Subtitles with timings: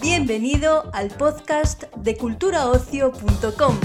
[0.00, 3.76] Bienvenido al podcast de culturaocio.com.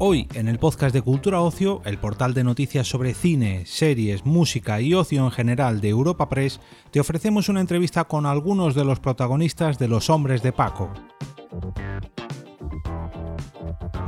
[0.00, 4.80] Hoy, en el podcast de Cultura Ocio, el portal de noticias sobre cine, series, música
[4.80, 6.60] y ocio en general de Europa Press,
[6.92, 10.92] te ofrecemos una entrevista con algunos de los protagonistas de Los Hombres de Paco.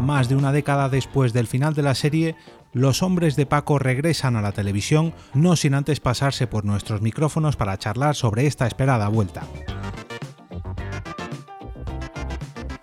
[0.00, 2.34] Más de una década después del final de la serie,
[2.72, 7.56] los hombres de Paco regresan a la televisión, no sin antes pasarse por nuestros micrófonos
[7.56, 9.42] para charlar sobre esta esperada vuelta.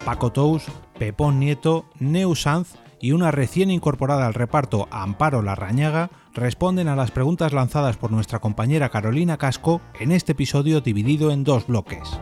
[0.05, 0.63] Paco Tous,
[0.99, 7.12] Pepón Nieto, Neu Sanz y una recién incorporada al reparto Amparo Larrañaga responden a las
[7.12, 12.20] preguntas lanzadas por nuestra compañera Carolina Casco en este episodio dividido en dos bloques.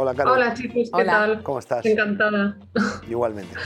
[0.00, 0.32] Hola, Carol.
[0.38, 1.42] Hola chicos, ¿qué tal?
[1.42, 1.84] ¿Cómo estás?
[1.84, 2.56] Encantada.
[3.08, 3.54] Igualmente.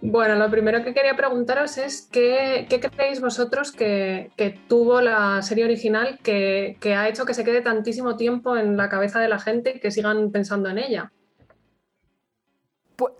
[0.00, 5.42] Bueno, lo primero que quería preguntaros es qué, qué creéis vosotros que, que, tuvo la
[5.42, 9.28] serie original que, que, ha hecho que se quede tantísimo tiempo en la cabeza de
[9.28, 11.10] la gente y que sigan pensando en ella.
[12.96, 13.16] Por,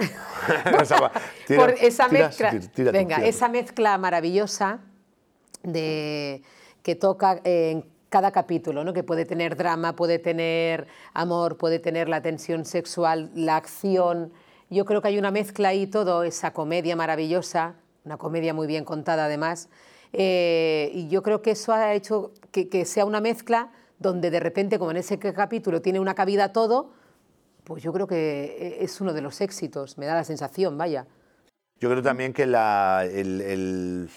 [1.56, 2.54] por esa mezcla,
[2.92, 4.78] venga, esa mezcla maravillosa
[5.64, 6.42] de
[6.84, 8.92] que toca en cada capítulo, ¿no?
[8.92, 14.34] que puede tener drama, puede tener amor, puede tener la tensión sexual, la acción,
[14.68, 17.74] yo creo que hay una mezcla ahí, todo, esa comedia maravillosa,
[18.04, 19.70] una comedia muy bien contada además,
[20.12, 24.78] eh, y yo creo que eso ha hecho que, sea una mezcla donde de repente,
[24.78, 26.92] como en ese capítulo tiene una cabida todo,
[27.64, 31.06] pues yo creo que es uno de los éxitos, me da la sensación, vaya.
[31.80, 34.10] Yo creo también que la, el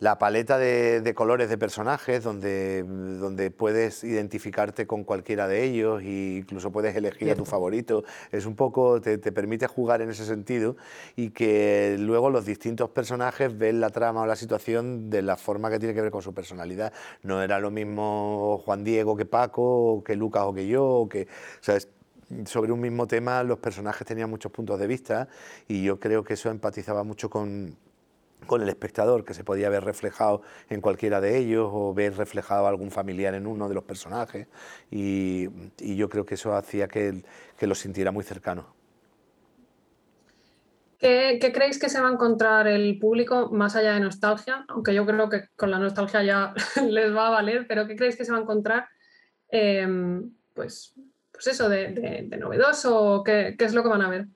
[0.00, 6.02] la paleta de, de, colores de personajes, donde, donde puedes identificarte con cualquiera de ellos
[6.02, 7.42] e incluso puedes elegir Cierto.
[7.42, 8.04] a tu favorito.
[8.30, 10.76] Es un poco, te, te, permite jugar en ese sentido
[11.16, 15.68] y que luego los distintos personajes ven la trama o la situación de la forma
[15.68, 16.92] que tiene que ver con su personalidad.
[17.22, 21.08] No era lo mismo Juan Diego que Paco, o que Lucas o que yo, o
[21.08, 21.26] que,
[21.60, 21.88] ¿sabes?
[22.44, 25.28] sobre un mismo tema los personajes tenían muchos puntos de vista
[25.66, 27.74] y yo creo que eso empatizaba mucho con,
[28.46, 32.66] con el espectador, que se podía ver reflejado en cualquiera de ellos o ver reflejado
[32.66, 34.46] algún familiar en uno de los personajes
[34.90, 37.22] y, yo creo que eso hacía que,
[37.60, 38.74] lo sintiera muy cercano.
[40.98, 44.64] ¿Qué, ¿Qué, creéis que se va a encontrar el público más allá de nostalgia?
[44.68, 46.54] Aunque yo creo que con la nostalgia ya
[46.88, 48.88] les va a valer, pero ¿qué creéis que se va a encontrar?
[49.50, 49.86] Eh,
[50.54, 50.94] pues,
[51.30, 54.26] pues eso, de, de, de novedoso, ¿qué, ¿qué es lo que van a ver?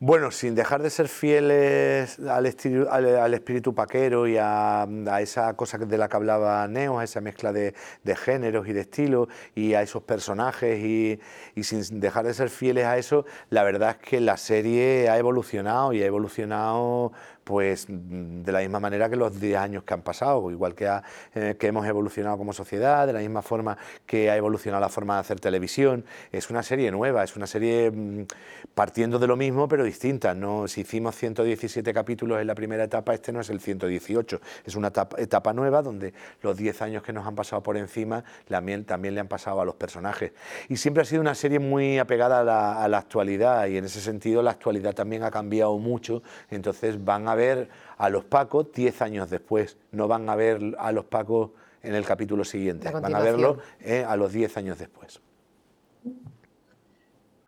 [0.00, 5.54] Bueno, sin dejar de ser fieles al, estilo, al, espíritu paquero y a, a, esa
[5.54, 9.26] cosa de la que hablaba Neo, a esa mezcla de, de géneros y de estilos
[9.56, 11.18] y a esos personajes y,
[11.64, 15.92] sin dejar de ser fieles a eso, la verdad es que la serie ha evolucionado
[15.92, 17.10] y ha evolucionado
[17.42, 21.02] pues de la misma manera que los 10 años que han pasado, igual que, ha,
[21.34, 25.14] eh, que hemos evolucionado como sociedad, de la misma forma que ha evolucionado la forma
[25.14, 26.04] de hacer televisión.
[26.30, 28.26] Es una serie nueva, es una serie mmm,
[28.74, 30.34] partiendo de lo mismo pero distinta.
[30.34, 30.68] ¿no?
[30.68, 34.88] Si hicimos 117 capítulos en la primera etapa, este no es el 118, es una
[34.88, 39.14] etapa, etapa nueva donde los 10 años que nos han pasado por encima también, también
[39.14, 40.32] le han pasado a los personajes.
[40.68, 43.84] Y siempre ha sido una serie muy apegada a la, a la actualidad y en
[43.84, 48.72] ese sentido la actualidad también ha cambiado mucho, entonces van a ver a los Pacos
[48.72, 51.50] 10 años después, no van a ver a los Pacos
[51.82, 55.20] en el capítulo siguiente, van a verlo eh, a los 10 años después.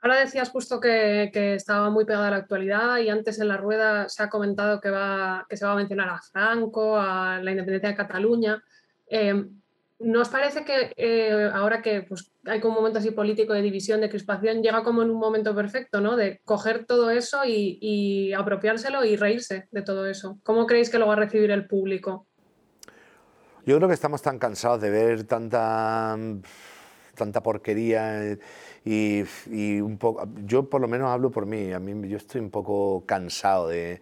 [0.02, 4.08] Ahora decías justo que, estaba muy pegada a la actualidad y antes en la rueda
[4.08, 7.90] se ha comentado que, va, que se va a mencionar a Franco, a la independencia
[7.90, 8.62] de Cataluña.
[9.08, 9.44] Eh,
[9.98, 14.08] ¿Nos parece que eh, ahora que pues, hay un momento así político de división, de
[14.08, 16.16] crispación, llega como en un momento perfecto, ¿no?
[16.16, 20.38] De coger todo eso y, y, apropiárselo y reírse de todo eso.
[20.42, 22.26] ¿Cómo creéis que lo va a recibir el público?
[23.66, 26.16] Yo creo que estamos tan cansados de ver tanta,
[27.14, 28.38] tanta porquería
[28.84, 30.28] y, y un poco.
[30.44, 31.72] Yo por lo menos hablo por mí.
[31.72, 34.00] A mí yo estoy un poco cansado de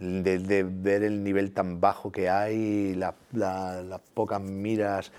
[0.00, 5.12] de, de, ver el nivel tan bajo que hay, las la, la pocas miras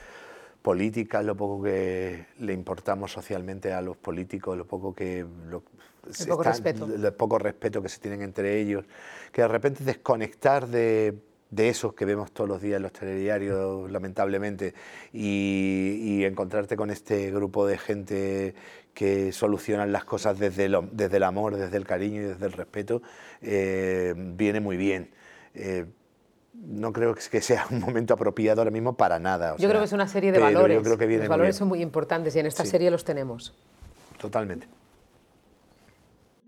[0.61, 5.25] políticas, lo poco que le importamos socialmente a los políticos, lo poco que...
[5.47, 5.63] Lo,
[6.03, 6.85] el poco, están, respeto.
[6.85, 8.85] el poco respeto que se tienen entre ellos,
[9.31, 11.15] que de repente desconectar de,
[11.51, 14.73] de esos que vemos todos los días en los telediarios, lamentablemente,
[15.11, 18.55] y, y, encontrarte con este grupo de gente
[18.93, 22.53] que solucionan las cosas desde, lo, desde el amor, desde el cariño y desde el
[22.53, 23.01] respeto,
[23.41, 25.11] eh, viene muy bien.
[25.53, 25.85] Eh,
[26.53, 29.55] no creo que sea un momento apropiado ahora mismo para nada.
[29.57, 30.85] yo creo que es una serie de valores.
[30.85, 33.53] los valores son muy importantes y en esta serie los tenemos.
[34.19, 34.67] Totalmente.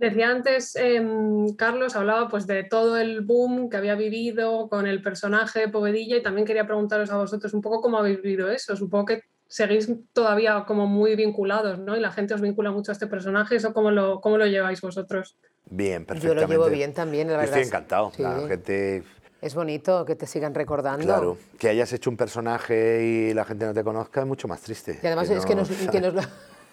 [0.04, 5.02] Decía antes, em, Carlos, hablaba pues de todo el boom que había vivido con el
[5.02, 8.76] personaje de Povedilla y también quería preguntaros a vosotros un poco cómo habéis vivido eso.
[8.76, 11.96] Supongo que seguís todavía como muy vinculados, ¿no?
[11.96, 13.56] Y la gente os vincula mucho a este personaje.
[13.56, 15.38] ¿Eso cómo lo, cómo lo lleváis vosotros?
[15.70, 16.28] Bien, perfectamente.
[16.28, 17.60] Yo lo llevo bien también, la verdad.
[17.60, 18.12] estoy encantado.
[18.18, 19.04] La gente...
[19.42, 21.06] Es bonito que te sigan recordando.
[21.06, 24.60] Claro, que hayas hecho un personaje y la gente no te conozca es mucho más
[24.60, 25.00] triste.
[25.02, 26.14] Y además es que nos, que nos,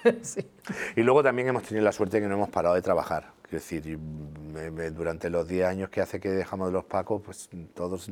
[0.96, 3.32] Y luego también hemos tenido la suerte de que no hemos parado de trabajar.
[3.42, 3.98] Quiero decir,
[4.94, 8.08] durante los 10 años que hace que dejamos de los Pacos, pues todos,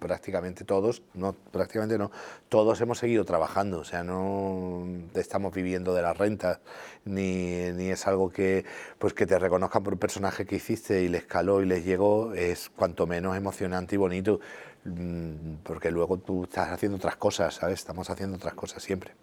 [0.00, 2.10] prácticamente todos, no, prácticamente no,
[2.48, 3.78] todos hemos seguido trabajando.
[3.78, 4.84] O sea, no
[5.14, 6.58] estamos viviendo de las rentas,
[7.04, 8.64] ni, ni es algo que,
[8.98, 12.34] pues que te reconozcan por un personaje que hiciste y les caló y les llegó,
[12.34, 14.40] es cuanto menos emocionante y bonito,
[14.84, 17.78] mm, porque luego tú estás haciendo otras cosas, ¿sabes?
[17.78, 19.14] Estamos haciendo otras cosas siempre.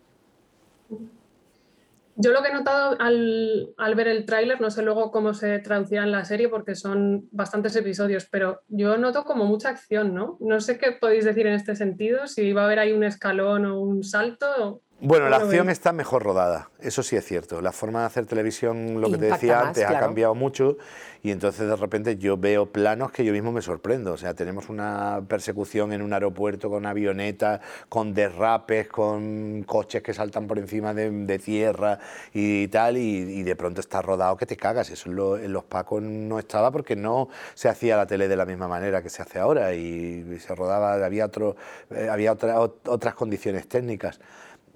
[2.20, 6.04] Yo lo que he notado al, ver el tráiler, no sé luego cómo se traducirá
[6.04, 10.36] en la serie porque son bastantes episodios, pero yo noto como mucha acción, ¿no?
[10.40, 13.68] No sé qué podéis decir en este sentido, si va a haber ahí un escalón
[13.68, 14.82] o un salto.
[15.00, 17.62] Bueno, la acción está mejor rodada, eso sí es cierto.
[17.62, 20.78] La forma de hacer televisión, lo que te decía antes, ha cambiado mucho
[21.22, 24.14] y entonces de repente yo veo planos que yo mismo me sorprendo.
[24.14, 30.16] O sea, tenemos una persecución en un aeropuerto con avionetas, con derrapes, con coches que
[30.16, 32.00] saltan por encima de, tierra
[32.34, 34.90] y tal, y, de pronto está rodado que te cagas.
[34.90, 38.68] Eso en, los Pacos no estaba porque no se hacía la tele de la misma
[38.68, 41.56] manera que se hace ahora y, se rodaba, había, otro,
[41.92, 44.20] eh, había otras condiciones técnicas.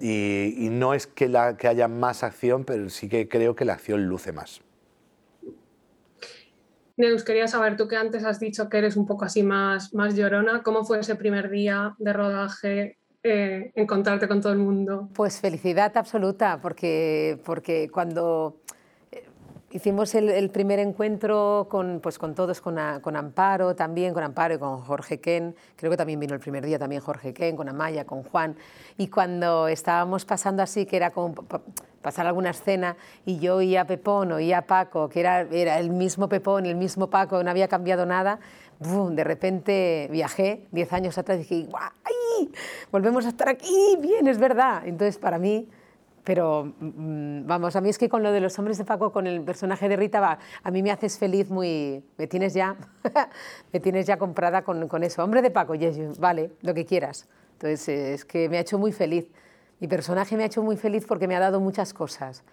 [0.02, 3.74] Y, no es que, la, que haya más acción, pero sí que creo que la
[3.74, 4.62] acción luce más.
[6.98, 10.16] Neus, quería saber, tú que antes has dicho que eres un poco así más, más
[10.16, 12.98] llorona, ¿cómo fue ese primer día de rodaje?
[13.24, 15.10] Eh, encontrarte con todo el mundo.
[15.14, 18.62] Pues felicidad absoluta, porque, porque cuando
[19.74, 24.58] Hicimos el, primer encuentro con, pues con todos, con, con, Amparo también, con Amparo y
[24.58, 28.04] con Jorge Ken, creo que también vino el primer día también Jorge Ken, con Amaya,
[28.04, 28.58] con Juan,
[28.98, 31.36] y cuando estábamos pasando así, que era como
[32.02, 35.90] pasar alguna escena, y yo oía a Pepón, oía a Paco, que era, era el
[35.90, 38.40] mismo Pepón, el mismo Paco, no había cambiado nada,
[38.82, 41.70] de repente viajé diez años atrás y dije,
[42.04, 42.52] ¡ay!
[42.92, 44.82] Volvemos a estar aquí, bien, es verdad.
[44.86, 45.70] Entonces, para mí
[46.24, 49.28] pero mm, vamos, a mí es que con lo de los hombres de Paco, con
[49.28, 52.04] el personaje de Rita, va, a mí me haces feliz muy...
[52.18, 52.76] Me tienes ya,
[53.74, 55.24] me tienes ya comprada con, con eso.
[55.24, 57.28] Hombre de Paco, yes, vale, lo que quieras.
[57.54, 59.28] Entonces, es que me ha hecho muy feliz.
[59.80, 62.44] Mi personaje me ha hecho muy feliz porque me ha dado muchas cosas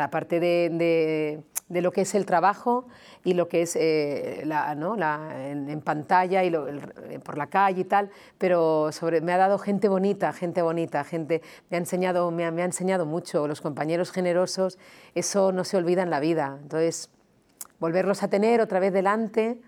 [0.00, 1.42] aparte de, de,
[1.80, 2.86] lo que es el trabajo
[3.24, 4.96] y lo que es eh, la, ¿no?
[4.96, 6.66] la, en, pantalla y lo,
[7.24, 11.40] por la calle y tal, pero sobre, me ha dado gente bonita, gente bonita, gente,
[11.70, 14.78] me ha, enseñado, me, ha, me ha enseñado mucho, los compañeros generosos,
[15.14, 16.58] eso no se olvida en la vida.
[16.60, 17.10] Entonces,
[17.78, 19.60] volverlos a tener otra vez delante,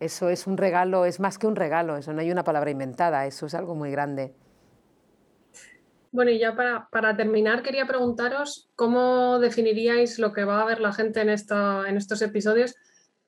[0.00, 3.26] eso es un regalo, es más que un regalo, eso no hay una palabra inventada,
[3.26, 4.32] eso es algo muy grande.
[6.12, 10.92] Bueno, y ya para, terminar, quería preguntaros cómo definiríais lo que va a ver la
[10.92, 12.74] gente en, esta, en estos episodios.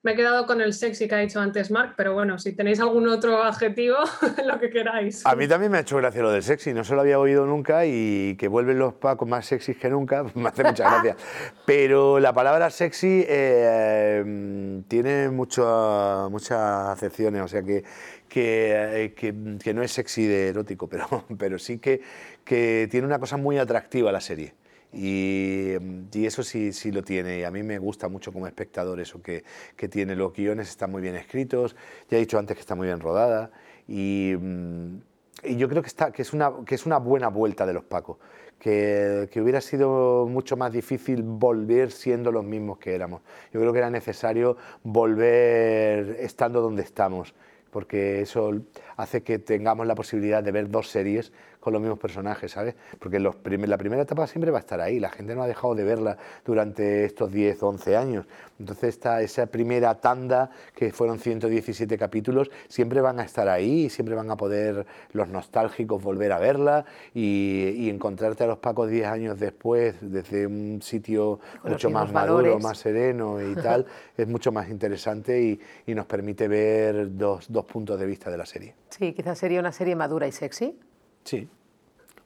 [0.04, 2.80] Me he quedado con el sexy que ha dicho antes Mark, pero bueno, si tenéis
[2.80, 3.94] algún otro adjetivo,
[4.44, 5.24] lo que queráis.
[5.24, 7.46] A mí también me ha hecho gracia lo del sexy, no se lo había oído
[7.46, 11.16] nunca y que vuelven los pacos más sexys que nunca, me hace mucha gracia.
[11.66, 17.84] Pero la palabra sexy eh, tiene mucho, muchas acepciones, o sea que,
[18.28, 22.00] que, que, que, no es sexy de erótico, pero, pero sí que,
[22.44, 24.54] que tiene una cosa muy atractiva la serie.
[24.92, 25.72] Y,
[26.12, 27.40] y, eso sí, sí lo tiene.
[27.40, 29.44] Y a mí me gusta mucho como espectador eso que,
[29.76, 30.14] que, tiene.
[30.14, 31.76] Los guiones están muy bien escritos.
[32.10, 33.50] Ya he dicho antes que está muy bien rodada.
[33.88, 34.96] Y, mm,
[35.44, 37.84] y yo creo que, está, que, es una, que es una buena vuelta de los
[37.84, 38.18] Pacos.
[38.58, 43.22] Que, que, hubiera sido mucho más difícil volver siendo los mismos que éramos.
[43.52, 47.34] Yo creo que era necesario volver estando donde estamos
[47.72, 48.52] porque eso
[48.98, 51.32] hace que tengamos la posibilidad de ver dos series
[51.62, 52.74] con los mismos personajes, ¿sabes?
[52.98, 55.76] Porque los la primera etapa siempre va a estar ahí, la gente no ha dejado
[55.76, 58.26] de verla durante estos 10 o 11 años.
[58.58, 64.16] Entonces esta, esa primera tanda, que fueron 117 capítulos, siempre van a estar ahí, siempre
[64.16, 69.38] van a poder los nostálgicos volver a verla y, encontrarte a los Pacos 10 años
[69.38, 75.40] después desde un sitio mucho más maduro, más sereno y tal, es mucho más interesante
[75.40, 78.74] y, y nos permite ver dos, dos puntos de vista de la serie.
[78.90, 80.76] Sí, quizás sería una serie madura y sexy.
[81.24, 81.48] Sí,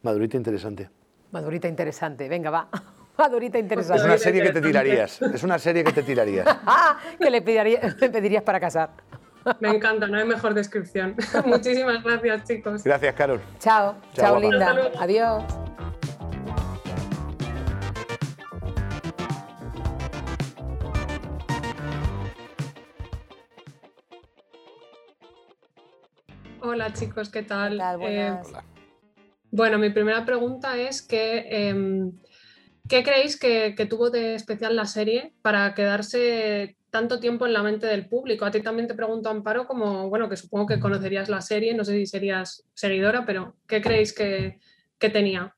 [0.01, 0.89] madurita interesante.
[1.31, 2.69] Madurita interesante, venga, va.
[3.17, 4.01] Madurita interesante.
[4.01, 5.21] Es una serie que te tirarías.
[5.21, 6.47] Es una serie que te tirarías.
[7.19, 7.41] que le,
[7.99, 8.91] le pedirías para casar.
[9.59, 11.15] Me encanta, no hay mejor descripción.
[11.45, 12.83] Muchísimas gracias, chicos.
[12.83, 13.41] Gracias, Carol.
[13.59, 14.91] Chao, chao, Linda.
[14.99, 15.43] Adiós.
[26.69, 27.79] Hola chicos, ¿qué tal?
[28.01, 28.37] Eh,
[29.57, 32.11] bueno, mi primera pregunta es que, em,
[32.87, 37.87] ¿qué creéis que, tuvo de especial la serie para quedarse tanto tiempo en la mente
[37.87, 38.45] del público?
[38.45, 41.83] A ti también te pregunto, Amparo, como, bueno, que supongo que conocerías la serie, no
[41.83, 44.59] sé si serías seguidora, pero ¿qué creéis que,
[44.99, 45.55] que tenía?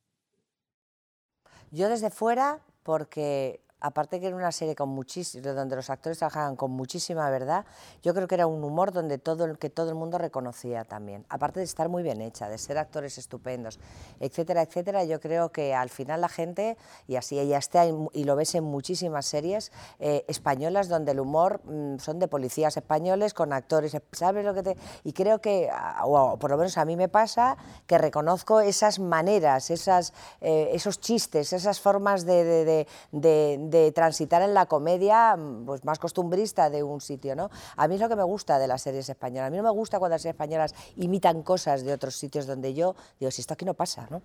[1.69, 6.55] Yo desde fuera, porque aparte que era una serie con muchísimo, donde los actores trabajaban
[6.55, 7.65] con muchísima verdad,
[8.03, 11.25] yo creo que era un humor donde todo, que todo el mundo reconocía también.
[11.29, 13.79] Aparte de estar muy bien hecha, de ser actores estupendos,
[14.19, 18.35] etcétera, etcétera, yo creo que al final la gente, y así ella está, y lo
[18.35, 23.53] ves en muchísimas series eh, españolas donde el humor mm, son de policías españoles con
[23.53, 24.77] actores, ¿sabes lo que te...?
[25.03, 27.57] Y creo que, ah, o por lo menos a mí me pasa,
[27.87, 32.87] que reconozco esas maneras, esas, eh, esos chistes, esas formas de
[33.93, 37.35] transitar en la comedia mm, pues, más costumbrista de un sitio.
[37.35, 37.49] ¿no?
[37.75, 39.47] A mí es lo que me gusta de las series españolas.
[39.47, 42.73] A mí no me gusta cuando las series españolas imitan cosas de otros sitios donde
[42.73, 44.21] yo digo, si esto aquí no pasa, ¿no?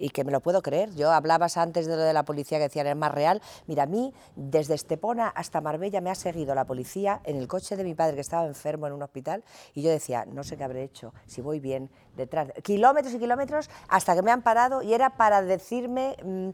[0.00, 0.92] y que me lo puedo creer.
[0.94, 3.40] Yo hablabas antes de lo de la policía que decían es más real.
[3.66, 7.76] Mira, a mí desde Estepona hasta Marbella me ha seguido la policía en el coche
[7.76, 10.64] de mi padre que estaba enfermo en un hospital y yo decía, no sé qué
[10.64, 14.94] habré hecho, si voy bien, detrás, kilómetros y kilómetros hasta que me han parado y
[14.94, 16.48] era para decirme mm,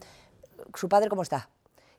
[0.75, 1.49] su padre cómo está.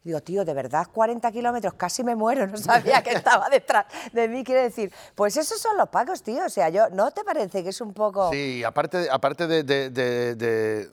[0.03, 4.27] Digo, tío, de verdad, 40 kilómetros, casi me muero, no sabía que estaba detrás de
[4.27, 4.43] mí.
[4.43, 6.45] Quiere decir, pues esos son los pagos, tío.
[6.45, 8.31] O sea, yo, ¿no te parece que es un poco...?
[8.31, 10.91] Sí, aparte, aparte de, de,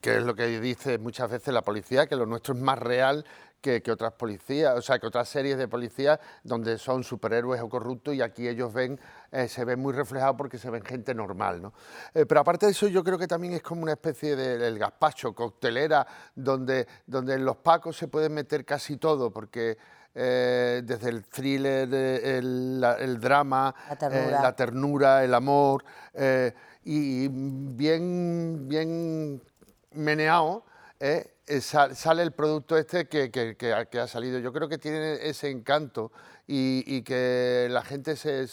[0.00, 3.24] que es lo que dice muchas veces la policía, que lo nuestro es más real
[3.60, 8.14] que, otras policías, o sea, que otras series de policías donde son superhéroes o corruptos
[8.14, 8.98] y aquí ellos ven,
[9.32, 11.72] eh, se ven muy reflejados porque se ven gente normal, ¿no?
[12.14, 15.34] Eh, pero aparte de eso, yo creo que también es como una especie del gazpacho,
[15.34, 19.76] coctelera, donde, donde en los pacos se puede meter casi todo, porque...
[20.18, 25.84] Eh, desde el thriller, el, drama, la ternura, el amor,
[26.84, 29.42] y bien, bien
[29.92, 30.64] meneado,
[30.98, 34.38] eh, sale el producto este que, ha salido.
[34.38, 36.12] Yo creo que tiene ese encanto
[36.46, 38.46] y, que la gente se,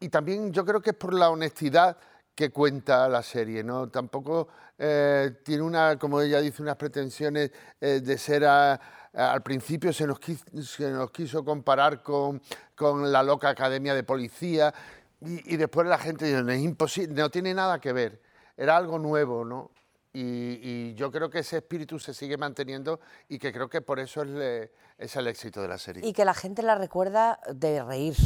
[0.00, 1.96] Y también yo creo que es por la honestidad
[2.34, 3.88] que cuenta la serie, ¿no?
[3.88, 10.06] Tampoco eh, tiene una, como ella dice, unas pretensiones eh, de ser al principio se
[10.06, 12.40] nos, quiso, se nos quiso comparar con,
[12.76, 14.72] con, la loca academia de policía
[15.20, 18.20] y, y después la gente dice, es imposible, no tiene nada que ver,
[18.56, 19.72] era algo nuevo, ¿no?
[20.12, 24.22] Y, yo creo que ese espíritu se sigue manteniendo y que creo que por eso
[24.22, 26.06] es, es el éxito de la serie.
[26.06, 28.16] Y que la gente la recuerda de reír.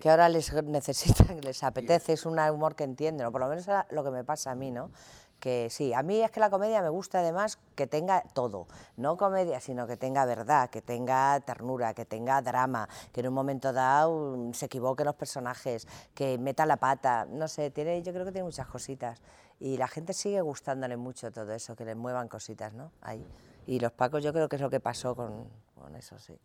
[0.00, 3.66] Que ahora les necesitan, les apetece, es un humor que entienden, o por lo menos
[3.90, 4.90] lo que me pasa a mí, ¿no?
[5.40, 8.66] Que sí, a mí es que la comedia me gusta además que tenga todo,
[8.96, 13.34] no comedia, sino que tenga verdad, que tenga ternura, que tenga drama, que en un
[13.34, 18.12] momento dado mm, se equivoquen los personajes, que meta la pata, no sé, tiene, yo
[18.12, 19.20] creo que tiene muchas cositas
[19.60, 22.92] y la gente sigue gustándole mucho todo eso, que le muevan cositas, ¿no?
[23.00, 23.26] Ahí.
[23.66, 26.38] Y los Pacos yo creo que es lo que pasó con, con eso, sí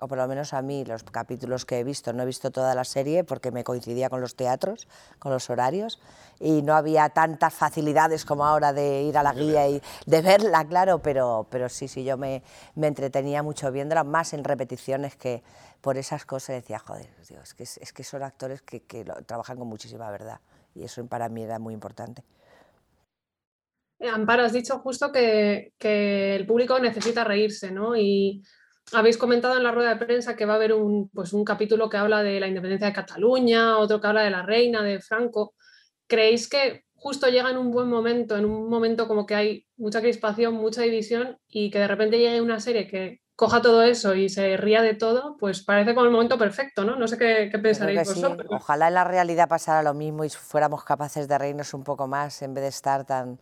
[0.00, 2.74] o por lo menos a mí, los capítulos que he visto, no he visto toda
[2.74, 4.86] la serie porque me coincidía con los teatros,
[5.18, 6.00] con los horarios,
[6.38, 10.64] y no había tantas facilidades como ahora de ir a la guía y de verla,
[10.66, 12.42] claro, pero, pero sí, sí, yo me,
[12.74, 15.42] me entretenía mucho viéndola, más en repeticiones que
[15.80, 19.68] por esas cosas decía, joder, es, que, es que son actores que, que trabajan con
[19.68, 20.40] muchísima verdad,
[20.74, 22.22] y eso para mí era muy importante.
[23.98, 27.96] Eh, Amparo, has dicho justo que, que, el público necesita reírse, ¿no?
[27.96, 28.42] Y
[28.92, 31.88] habéis comentado en la rueda de prensa que va a haber un, pues un capítulo
[31.88, 35.54] que habla de la independencia de Cataluña, otro que habla de la reina, de Franco.
[36.06, 40.00] ¿Creéis que justo llega en un buen momento, en un momento como que hay mucha
[40.00, 44.30] crispación, mucha división y que de repente llegue una serie que coja todo eso y
[44.30, 46.96] se ría de todo, pues parece como el momento perfecto, ¿no?
[46.96, 48.46] No sé qué, pensaréis vosotros.
[48.50, 52.40] Ojalá en la realidad pasara lo mismo y fuéramos capaces de reírnos un poco más
[52.40, 53.38] en vez de estar tan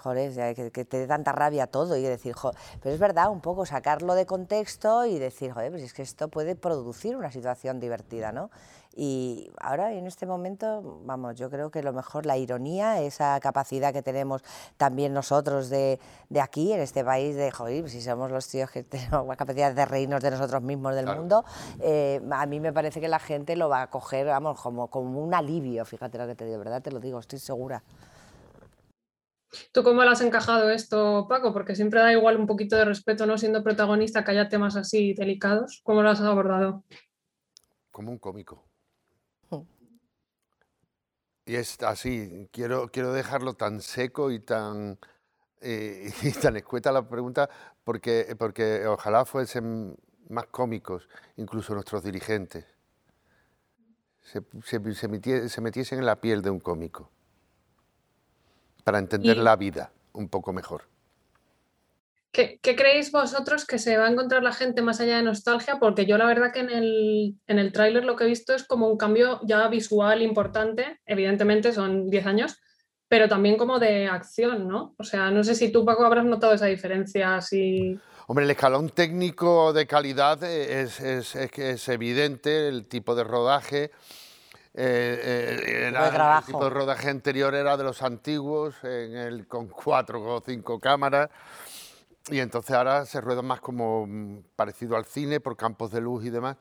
[0.00, 3.66] joder, que, te dé tanta rabia todo y decir, joder, pero es verdad, un poco
[3.66, 8.32] sacarlo de contexto y decir, joder, pues es que esto puede producir una situación divertida,
[8.32, 8.50] ¿no?
[8.96, 13.92] Y ahora, en este momento, vamos, yo creo que lo mejor, la ironía, esa capacidad
[13.92, 14.42] que tenemos
[14.76, 18.68] también nosotros de, de aquí, en este país, de, joder, pues si somos los tíos
[18.70, 21.44] que tenemos la capacidad de reírnos de nosotros mismos, del mundo,
[21.78, 25.22] eh, a mí me parece que la gente lo va a coger, vamos, como, como
[25.22, 26.82] un alivio, fíjate lo que te digo, ¿verdad?
[26.82, 27.82] Te lo digo, estoy segura.
[29.72, 31.52] ¿Tú cómo le has encajado esto, Paco?
[31.52, 33.36] Porque siempre da igual un poquito de respeto, ¿no?
[33.36, 35.80] Siendo protagonista, que haya temas así delicados.
[35.82, 36.84] ¿Cómo lo has abordado?
[38.00, 38.64] como un cómico.
[41.44, 44.98] Y es así, quiero, quiero dejarlo tan seco y tan,
[45.60, 47.50] eh, y tan escueta la pregunta
[47.82, 49.96] porque, porque ojalá fuesen
[50.28, 52.64] más cómicos, incluso nuestros dirigentes.
[54.22, 57.10] Se, se, metiesen en la piel de un cómico
[58.82, 60.82] para entender la vida un poco mejor.
[62.32, 65.80] ¿Qué, creéis vosotros que se va a encontrar la gente más allá de nostalgia?
[65.80, 68.64] Porque yo la verdad que en el, en el tráiler lo que he visto es
[68.64, 72.60] como un cambio ya visual importante, evidentemente son 10 años,
[73.08, 74.94] pero también como de acción, ¿no?
[74.96, 77.40] O sea, no sé si tú, Paco, habrás notado esa diferencia.
[77.40, 77.98] Si...
[78.28, 83.90] Hombre, el escalón técnico de calidad es, es, es, evidente, el tipo de rodaje.
[84.82, 90.22] Eh, eh, el tipo de rodaje anterior era de los antiguos, en el, con cuatro
[90.22, 91.28] o cinco cámaras.
[92.30, 96.24] Y entonces ahora se rueda más como mm, parecido al cine, por campos de luz
[96.24, 96.56] y demás.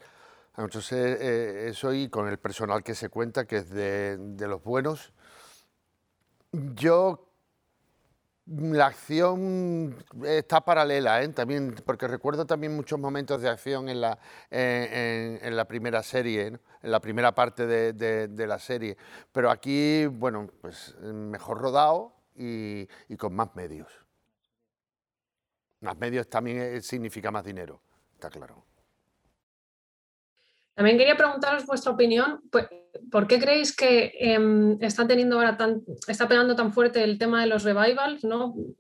[0.57, 4.61] Entonces, eh, eso y con el personal que se cuenta, que es de, de los
[4.61, 5.13] buenos.
[6.51, 7.28] Yo
[8.50, 11.29] la acción está paralela, ¿eh?
[11.29, 14.18] también, porque recuerdo también muchos momentos de acción en la,
[14.50, 17.94] la primera serie, en la primera parte de,
[18.27, 18.98] de, la serie.
[19.32, 23.88] Pero aquí, bueno, pues mejor rodado y, y con más medios.
[25.82, 27.82] Más medios también eh, significa más dinero,
[28.13, 28.65] está claro.
[30.79, 32.39] También quería preguntaros vuestra opinión.
[32.50, 32.67] Pues,
[33.12, 35.57] ¿Por qué creéis que em, está teniendo ahora
[36.07, 38.21] está pegando tan fuerte el tema de los revivals?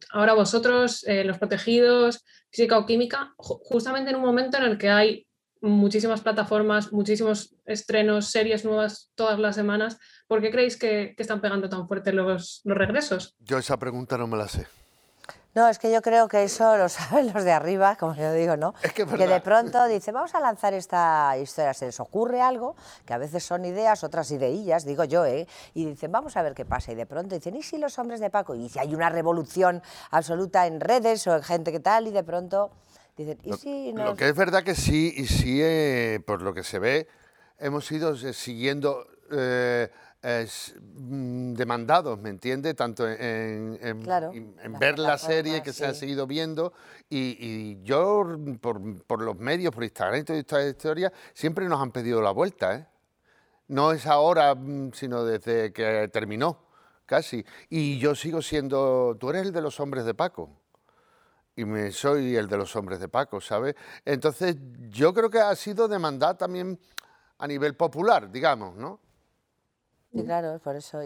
[0.09, 4.89] Ahora vosotros, eh, los protegidos, física o química, justamente en un momento en el que
[4.89, 5.27] hay
[5.59, 11.67] muchísimas plataformas, muchísimos estrenos, series nuevas todas las semanas, ¿por qué creéis que, están pegando
[11.67, 13.35] tan fuerte los, los regresos?
[13.39, 14.67] Yo esa pregunta no me la sé.
[15.55, 18.55] No, es que yo creo que eso lo saben los de arriba, como yo digo,
[18.55, 18.73] ¿no?
[18.93, 22.75] que, de pronto dice, vamos a lanzar esta historia, se les ocurre algo,
[23.05, 25.47] que a veces son ideas, otras ideillas, digo yo, ¿eh?
[25.73, 26.91] Y dicen, vamos a ver qué pasa.
[26.91, 28.53] Y de pronto dicen, ¿y si los hombres de Paco?
[28.53, 32.23] Y si hay una revolución absoluta en redes o en gente que tal, y de
[32.23, 32.69] pronto
[33.17, 36.63] dicen, ¿y si Lo que es verdad que sí, y sí, eh, por lo que
[36.63, 37.07] se ve,
[37.57, 39.07] hemos ido eh, siguiendo...
[39.31, 39.89] Eh,
[40.21, 42.73] mm, demandados, ¿me entiende?
[42.73, 43.79] Tanto en,
[44.79, 46.73] ver la serie que se ha seguido viendo
[47.09, 48.25] y, yo
[48.61, 52.75] por, los medios, por Instagram y toda esta historia, siempre nos han pedido la vuelta,
[52.75, 52.87] ¿eh?
[53.67, 56.57] No es ahora, mm, sino desde que terminó,
[57.05, 57.45] casi.
[57.69, 60.49] Y yo sigo siendo, tú eres el de los hombres de Paco.
[61.55, 63.75] Y me, soy el de los hombres de Paco, ¿sabes?
[64.05, 64.55] Entonces,
[64.89, 66.79] yo creo que ha sido demandada también
[67.37, 68.99] a nivel popular, digamos, ¿no?
[70.11, 70.99] Sí, claro, por eso.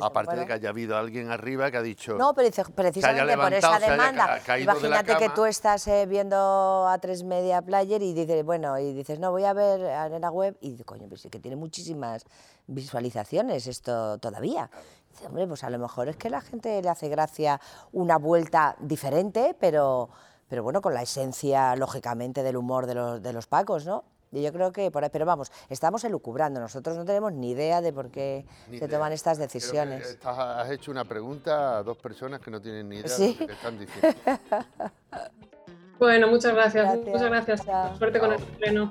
[0.00, 2.14] Aparte de que haya habido alguien arriba que ha dicho.
[2.14, 4.40] No, pero precisamente por esa demanda.
[4.58, 9.18] imagínate que tú estás eh, viendo a tres media player y dices, bueno, y dices,
[9.18, 9.80] no, voy a ver
[10.12, 12.24] en la web y coño, pues sí que tiene muchísimas
[12.68, 14.70] visualizaciones esto todavía.
[15.10, 17.60] Dice, hombre, pues a lo mejor es que la gente le hace gracia
[17.92, 20.08] una vuelta diferente, pero,
[20.48, 24.04] pero bueno, con la esencia, lógicamente, del humor de los, de los pacos, ¿no?
[24.32, 27.80] Y yo creo que por ahí, pero vamos, estamos elucubrando, nosotros no tenemos ni idea
[27.80, 30.18] de por qué se toman estas decisiones.
[30.24, 33.52] has hecho una pregunta a dos personas que no tienen ni idea de lo que
[33.52, 34.18] están diciendo.
[35.98, 37.62] bueno, muchas gracias, muchas gracias.
[37.98, 38.90] Suerte con el pleno.